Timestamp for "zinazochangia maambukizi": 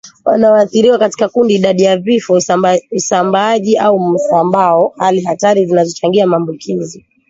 5.65-7.05